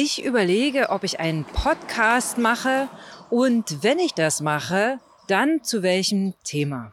[0.00, 2.88] Ich überlege, ob ich einen Podcast mache
[3.30, 6.92] und wenn ich das mache, dann zu welchem Thema.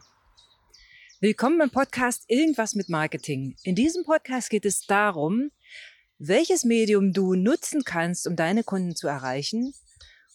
[1.20, 3.54] Willkommen im Podcast Irgendwas mit Marketing.
[3.62, 5.52] In diesem Podcast geht es darum,
[6.18, 9.72] welches Medium du nutzen kannst, um deine Kunden zu erreichen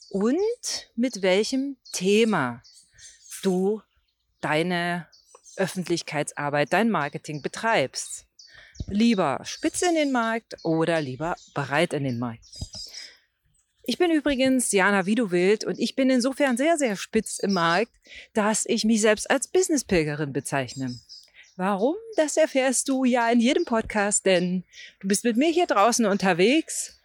[0.10, 2.64] und mit welchem Thema
[3.44, 3.82] du
[4.40, 5.10] deine
[5.58, 8.28] Öffentlichkeitsarbeit, dein Marketing betreibst.
[8.88, 12.44] Lieber spitz in den Markt oder lieber breit in den Markt?
[13.84, 17.92] Ich bin übrigens Jana Widowild und ich bin insofern sehr, sehr spitz im Markt,
[18.34, 21.00] dass ich mich selbst als Businesspilgerin bezeichne.
[21.56, 21.96] Warum?
[22.15, 24.64] Das erfährst du ja in jedem Podcast, denn
[25.00, 27.00] du bist mit mir hier draußen unterwegs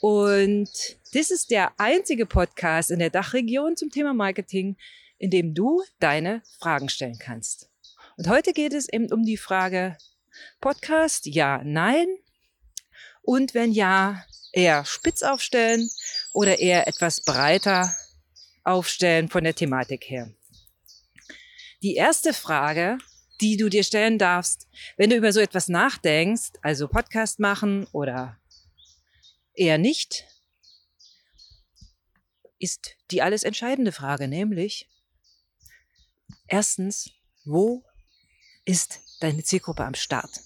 [0.00, 0.68] und
[1.12, 4.76] das ist der einzige Podcast in der Dachregion zum Thema Marketing,
[5.18, 7.70] in dem du deine Fragen stellen kannst.
[8.16, 9.96] Und heute geht es eben um die Frage,
[10.60, 11.26] Podcast?
[11.26, 12.06] Ja, nein.
[13.22, 15.90] Und wenn ja, eher spitz aufstellen
[16.32, 17.94] oder eher etwas breiter
[18.62, 20.32] aufstellen von der Thematik her.
[21.82, 22.98] Die erste Frage,
[23.40, 28.38] die du dir stellen darfst, wenn du über so etwas nachdenkst, also Podcast machen oder
[29.54, 30.24] eher nicht,
[32.58, 34.88] ist die alles entscheidende Frage, nämlich
[36.46, 37.10] erstens,
[37.44, 37.84] wo
[38.64, 40.40] ist deine Zielgruppe am Start?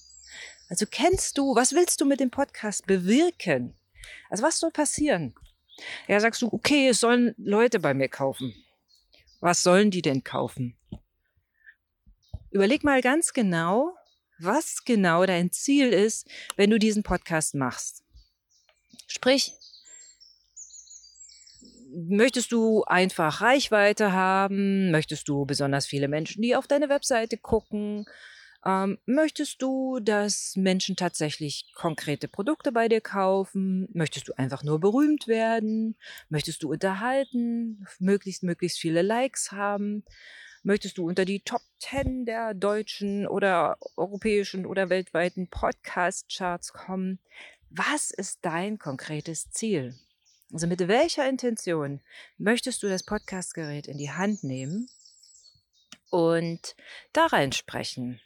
[0.69, 3.75] Also kennst du, was willst du mit dem Podcast bewirken?
[4.31, 5.35] Also was soll passieren?
[6.07, 8.55] Ja, sagst du, okay, es sollen Leute bei mir kaufen.
[9.41, 10.77] Was sollen die denn kaufen?
[12.51, 13.95] Überleg mal ganz genau,
[14.39, 18.03] was genau dein Ziel ist, wenn du diesen Podcast machst.
[19.07, 19.55] Sprich,
[21.91, 24.91] möchtest du einfach Reichweite haben?
[24.91, 28.07] Möchtest du besonders viele Menschen, die auf deine Webseite gucken?
[28.65, 33.89] Ähm, möchtest du, dass Menschen tatsächlich konkrete Produkte bei dir kaufen?
[33.93, 35.97] Möchtest du einfach nur berühmt werden?
[36.29, 37.87] Möchtest du unterhalten?
[38.01, 40.05] Möglichst, möglichst viele Likes haben?
[40.65, 47.21] Möchtest du unter die Top 10 der deutschen oder europäischen oder weltweiten Podcast-Charts kommen?
[47.71, 49.95] Was ist dein konkretes Ziel?
[50.53, 52.01] Also mit welcher Intention
[52.39, 54.89] möchtest du das Podcastgerät in die Hand nehmen
[56.11, 56.75] und
[57.13, 58.21] da reinsprechen?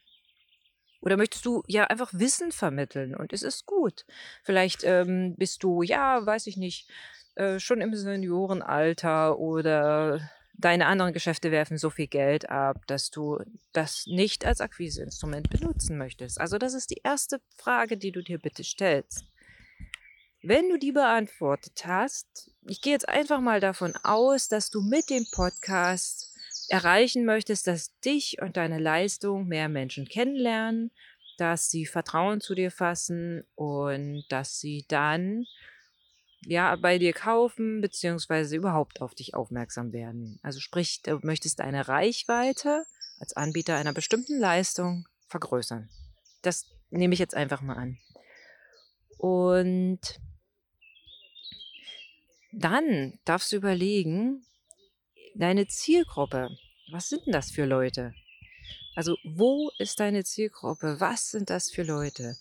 [1.03, 4.07] Oder möchtest du ja einfach Wissen vermitteln und es ist gut.
[4.43, 6.89] Vielleicht ähm, bist du, ja, weiß ich nicht,
[7.35, 13.41] äh, schon im Seniorenalter oder deine anderen Geschäfte werfen so viel Geld ab, dass du
[13.73, 16.41] das nicht als Akquiseinstrument benutzen möchtest.
[16.41, 19.25] Also das ist die erste Frage, die du dir bitte stellst.
[20.41, 25.11] Wenn du die beantwortet hast, ich gehe jetzt einfach mal davon aus, dass du mit
[25.11, 26.32] dem Podcast
[26.73, 30.91] erreichen möchtest, dass dich und deine Leistung mehr Menschen kennenlernen,
[31.37, 35.45] dass sie Vertrauen zu dir fassen und dass sie dann
[36.47, 40.39] ja bei dir kaufen beziehungsweise überhaupt auf dich aufmerksam werden.
[40.43, 42.85] Also sprich, du möchtest deine Reichweite
[43.21, 45.91] als Anbieter einer bestimmten Leistung vergrößern.
[46.41, 47.99] Das nehme ich jetzt einfach mal an.
[49.19, 50.01] Und
[52.51, 54.47] dann darfst du überlegen,
[55.35, 56.57] deine Zielgruppe,
[56.93, 58.15] was sind denn das für Leute?
[58.95, 60.97] Also wo ist deine Zielgruppe?
[60.99, 62.37] Was sind das für Leute?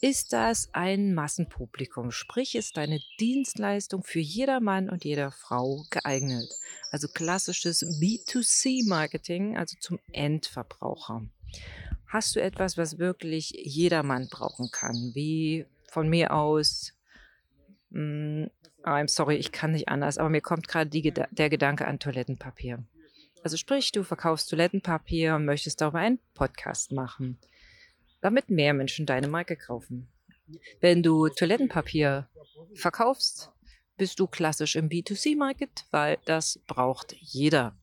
[0.00, 2.12] Ist das ein Massenpublikum?
[2.12, 6.48] Sprich, ist deine Dienstleistung für jeder Mann und jeder Frau geeignet?
[6.92, 11.22] Also klassisches B2C-Marketing, also zum Endverbraucher.
[12.06, 15.12] Hast du etwas, was wirklich jedermann brauchen kann?
[15.14, 16.92] Wie von mir aus
[17.90, 18.50] hm,
[18.84, 22.84] I'm sorry, ich kann nicht anders, aber mir kommt gerade der Gedanke an Toilettenpapier.
[23.42, 27.38] Also sprich, du verkaufst Toilettenpapier und möchtest darüber einen Podcast machen,
[28.20, 30.08] damit mehr Menschen deine Marke kaufen.
[30.80, 32.28] Wenn du Toilettenpapier
[32.74, 33.50] verkaufst,
[33.96, 37.76] bist du klassisch im B2C-Market, weil das braucht jeder.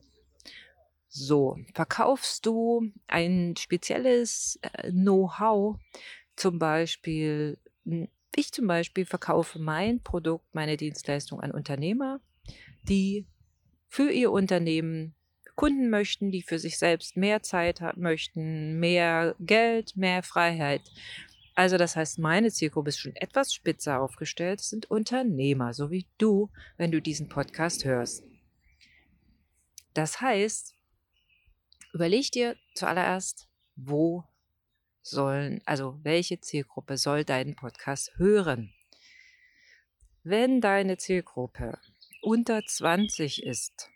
[1.08, 5.78] So, verkaufst du ein spezielles äh, Know-how,
[6.36, 7.58] zum Beispiel
[8.36, 12.20] ich zum Beispiel verkaufe mein Produkt, meine Dienstleistung an Unternehmer,
[12.84, 13.26] die
[13.88, 15.16] für ihr Unternehmen
[15.56, 20.82] Kunden möchten, die für sich selbst mehr Zeit haben möchten, mehr Geld, mehr Freiheit.
[21.56, 26.50] Also das heißt, meine Zielgruppe ist schon etwas spitzer aufgestellt, sind Unternehmer, so wie du,
[26.76, 28.24] wenn du diesen Podcast hörst.
[29.94, 30.76] Das heißt,
[31.94, 33.48] überleg dir zuallererst,
[33.78, 34.26] wo
[35.02, 38.74] sollen, also welche Zielgruppe soll deinen Podcast hören?
[40.24, 41.80] Wenn deine Zielgruppe
[42.22, 43.90] unter 20 ist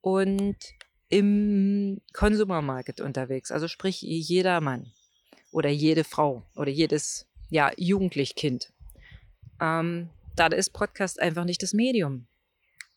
[0.00, 0.56] und
[1.08, 4.92] im Consumer Market unterwegs, also sprich jeder Mann
[5.50, 8.72] oder jede Frau oder jedes ja, Jugendlichkind,
[9.60, 12.26] ähm, da ist Podcast einfach nicht das Medium.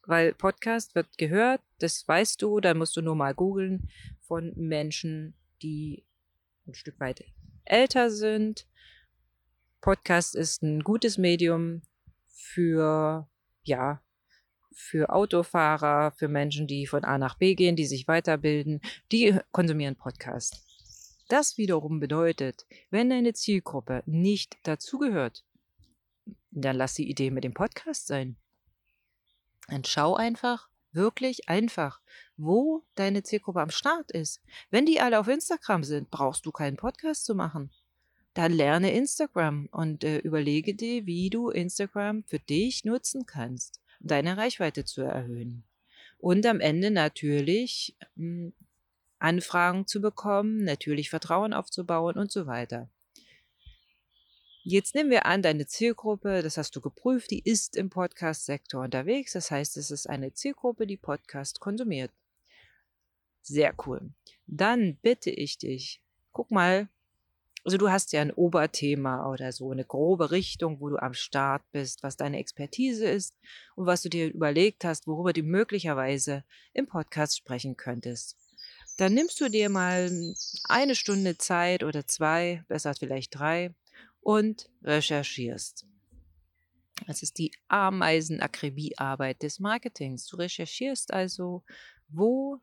[0.05, 3.89] Weil Podcast wird gehört, das weißt du, da musst du nur mal googeln
[4.21, 6.03] von Menschen, die
[6.67, 7.23] ein Stück weit
[7.65, 8.67] älter sind.
[9.81, 11.81] Podcast ist ein gutes Medium
[12.27, 13.27] für,
[13.63, 14.01] ja,
[14.73, 18.81] für Autofahrer, für Menschen, die von A nach B gehen, die sich weiterbilden,
[19.11, 20.65] die konsumieren Podcast.
[21.29, 25.43] Das wiederum bedeutet, wenn deine Zielgruppe nicht dazugehört,
[26.51, 28.35] dann lass die Idee mit dem Podcast sein.
[29.67, 32.01] Dann schau einfach, wirklich einfach,
[32.37, 34.41] wo deine Zielgruppe am Start ist.
[34.69, 37.71] Wenn die alle auf Instagram sind, brauchst du keinen Podcast zu machen.
[38.33, 44.37] Dann lerne Instagram und äh, überlege dir, wie du Instagram für dich nutzen kannst, deine
[44.37, 45.63] Reichweite zu erhöhen.
[46.19, 48.53] Und am Ende natürlich hm,
[49.19, 52.89] Anfragen zu bekommen, natürlich Vertrauen aufzubauen und so weiter.
[54.65, 59.33] Jetzt nehmen wir an, deine Zielgruppe, das hast du geprüft, die ist im Podcast-Sektor unterwegs.
[59.33, 62.11] Das heißt, es ist eine Zielgruppe, die Podcast konsumiert.
[63.41, 64.11] Sehr cool.
[64.47, 66.01] Dann bitte ich dich,
[66.31, 66.87] guck mal,
[67.63, 71.63] also du hast ja ein Oberthema oder so, eine grobe Richtung, wo du am Start
[71.71, 73.35] bist, was deine Expertise ist
[73.75, 76.43] und was du dir überlegt hast, worüber du möglicherweise
[76.73, 78.37] im Podcast sprechen könntest.
[78.97, 80.11] Dann nimmst du dir mal
[80.67, 83.73] eine Stunde Zeit oder zwei, besser vielleicht drei,
[84.23, 85.85] und recherchierst.
[87.07, 90.27] Das ist die Ameisenakribiearbeit des Marketings.
[90.27, 91.63] Du recherchierst also,
[92.07, 92.61] wo,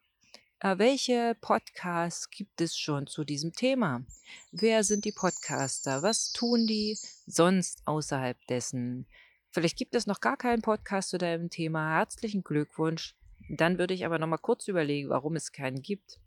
[0.62, 4.04] welche Podcasts gibt es schon zu diesem Thema?
[4.52, 6.02] Wer sind die Podcaster?
[6.02, 9.06] Was tun die sonst außerhalb dessen?
[9.50, 11.96] Vielleicht gibt es noch gar keinen Podcast zu deinem Thema.
[11.96, 13.16] Herzlichen Glückwunsch.
[13.48, 16.20] Dann würde ich aber noch mal kurz überlegen, warum es keinen gibt.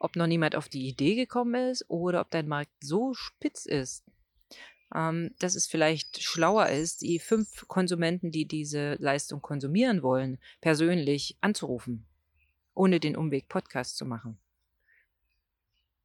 [0.00, 4.04] Ob noch niemand auf die Idee gekommen ist oder ob dein Markt so spitz ist,
[4.92, 11.36] ähm, dass es vielleicht schlauer ist, die fünf Konsumenten, die diese Leistung konsumieren wollen, persönlich
[11.40, 12.06] anzurufen,
[12.76, 14.38] ohne den Umweg Podcast zu machen.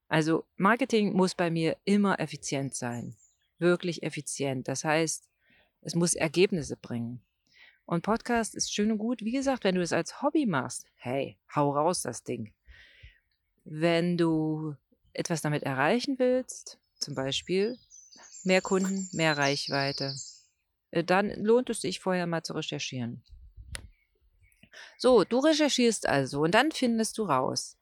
[0.07, 3.15] Also Marketing muss bei mir immer effizient sein,
[3.59, 4.67] wirklich effizient.
[4.67, 5.29] Das heißt,
[5.81, 7.21] es muss Ergebnisse bringen.
[7.85, 9.21] Und Podcast ist schön und gut.
[9.21, 12.53] Wie gesagt, wenn du es als Hobby machst, hey, hau raus das Ding.
[13.63, 14.75] Wenn du
[15.13, 17.77] etwas damit erreichen willst, zum Beispiel
[18.43, 20.15] mehr Kunden, mehr Reichweite.
[20.91, 23.23] Äh, dann lohnt es sich vorher mal zu recherchieren.
[24.97, 27.77] So, du recherchierst also und dann findest du raus,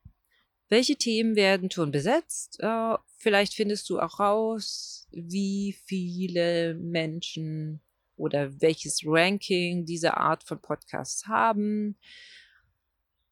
[0.69, 2.59] welche Themen werden schon besetzt.
[2.59, 7.81] Äh, vielleicht findest du auch raus, wie viele Menschen
[8.15, 11.97] oder welches Ranking diese Art von Podcasts haben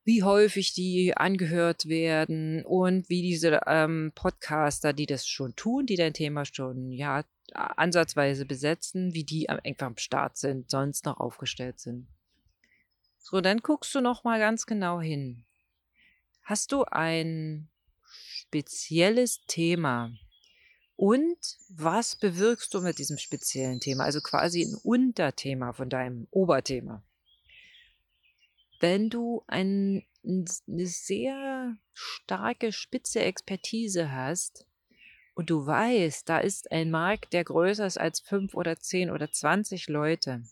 [0.08, 5.98] wie häufig die angehört werden und wie diese ähm, Podcaster, die das schon tun, die
[5.98, 11.82] dein Thema schon ja ansatzweise besetzen, wie die einfach am Start sind, sonst noch aufgestellt
[11.82, 12.08] sind.
[13.30, 15.44] So, dann guckst du noch mal ganz genau hin.
[16.44, 17.68] Hast du ein
[18.06, 20.12] spezielles Thema?
[20.96, 21.38] Und
[21.70, 24.06] was bewirkst du mit diesem speziellen Thema?
[24.06, 27.04] Also quasi ein Unterthema von deinem Oberthema
[28.80, 34.66] wenn du ein, eine sehr starke, spitze Expertise hast
[35.34, 39.32] und du weißt, da ist ein Markt, der größer ist als fünf oder zehn oder
[39.32, 40.44] zwanzig Leute,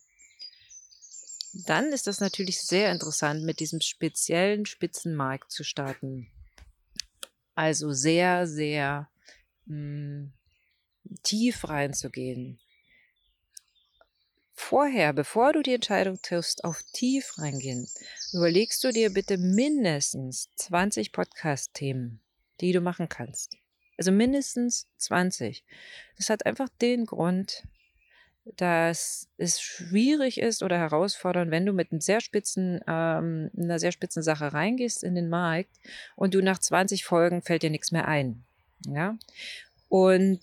[1.65, 6.27] dann ist das natürlich sehr interessant, mit diesem speziellen Spitzenmarkt zu starten.
[7.55, 9.09] Also sehr, sehr
[9.65, 10.33] mh, hm,
[11.23, 12.59] tief reinzugehen
[14.65, 17.87] vorher, bevor du die Entscheidung triffst, auf tief reingehen,
[18.33, 22.19] überlegst du dir bitte mindestens 20 Podcast-Themen,
[22.61, 23.57] die du machen kannst.
[23.97, 25.63] Also mindestens 20.
[26.17, 27.63] Das hat einfach den Grund,
[28.57, 33.91] dass es schwierig ist oder herausfordernd, wenn du mit einem sehr spitzen, ähm, einer sehr
[33.91, 35.71] spitzen Sache reingehst in den Markt
[36.15, 38.43] und du nach 20 Folgen fällt dir nichts mehr ein.
[38.87, 39.17] Ja.
[39.89, 40.41] Und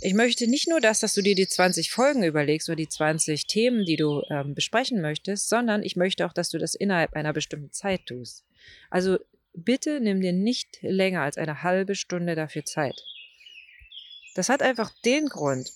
[0.00, 3.46] ich möchte nicht nur das, dass du dir die 20 Folgen überlegst oder die 20
[3.46, 7.32] Themen, die du ähm, besprechen möchtest, sondern ich möchte auch, dass du das innerhalb einer
[7.32, 8.44] bestimmten Zeit tust.
[8.90, 9.18] Also
[9.54, 13.02] bitte nimm dir nicht länger als eine halbe Stunde dafür Zeit.
[14.34, 15.70] Das hat einfach den Grund,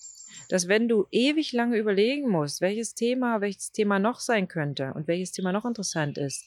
[0.49, 5.07] dass wenn du ewig lange überlegen musst, welches Thema, welches Thema noch sein könnte und
[5.09, 6.45] welches Thema noch interessant ist,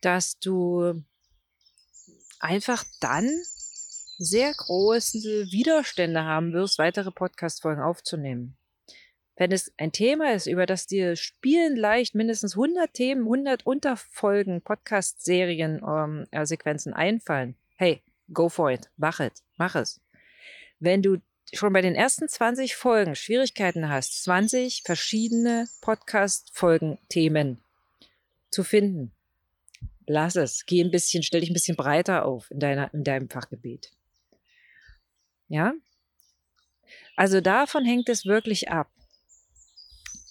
[0.00, 1.02] dass du
[2.40, 3.28] einfach dann
[4.18, 5.18] sehr große
[5.50, 8.56] Widerstände haben wirst, weitere Podcast-Folgen aufzunehmen.
[9.36, 14.60] Wenn es ein Thema ist, über das dir spielen leicht mindestens 100 Themen, 100 Unterfolgen,
[14.60, 18.02] Podcast-Serien, ähm, äh, Sequenzen einfallen, hey,
[18.32, 20.00] go for it, mach es, mach es.
[20.78, 21.18] Wenn du
[21.52, 27.62] schon bei den ersten 20 Folgen Schwierigkeiten hast, 20 verschiedene Podcast-Folgen, Themen
[28.50, 29.12] zu finden,
[30.06, 30.64] lass es.
[30.66, 33.92] Geh ein bisschen, stell dich ein bisschen breiter auf in, deiner, in deinem Fachgebiet.
[35.48, 35.74] Ja?
[37.16, 38.90] Also davon hängt es wirklich ab,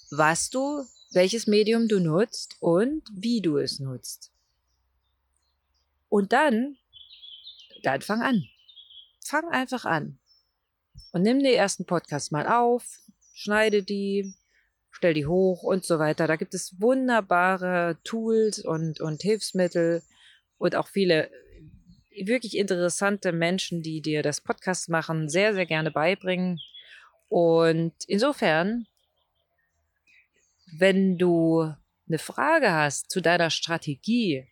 [0.10, 4.32] was du, welches Medium du nutzt und wie du es nutzt.
[6.10, 6.78] Und dann,
[7.84, 8.48] dann fang an.
[9.24, 10.18] Fang einfach an.
[11.12, 13.00] Und nimm die ersten Podcasts mal auf,
[13.34, 14.34] schneide die,
[14.92, 16.28] stell die hoch und so weiter.
[16.28, 20.04] Da gibt es wunderbare Tools und, und Hilfsmittel
[20.58, 21.30] und auch viele
[22.26, 26.60] wirklich interessante Menschen, die dir das Podcast machen, sehr, sehr gerne beibringen.
[27.30, 28.86] Und insofern,
[30.78, 31.74] wenn du
[32.08, 34.48] eine Frage hast zu deiner Strategie,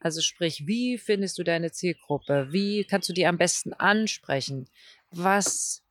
[0.00, 2.48] also sprich, wie findest du deine Zielgruppe?
[2.50, 4.68] Wie kannst du die am besten ansprechen?
[5.16, 5.82] Was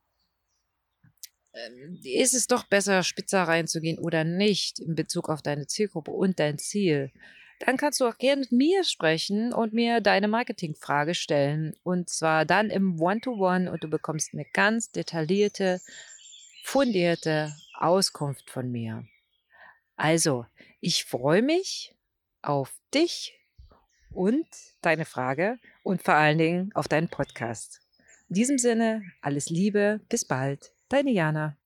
[1.52, 6.38] ähm, ist es doch besser, spitzer reinzugehen oder nicht in Bezug auf deine Zielgruppe und
[6.38, 7.10] dein Ziel?
[7.60, 11.74] Dann kannst du auch gerne mit mir sprechen und mir deine Marketingfrage stellen.
[11.82, 15.80] Und zwar dann im One-to-One -One und du bekommst eine ganz detaillierte,
[16.62, 19.06] fundierte Auskunft von mir.
[19.96, 20.44] Also,
[20.80, 21.94] ich freue mich
[22.42, 23.40] auf dich
[24.10, 24.46] und
[24.82, 27.85] deine Frage und vor allen Dingen auf deinen Podcast.
[28.28, 30.72] In diesem Sinne, alles Liebe, bis bald.
[30.88, 31.56] Deine Jana.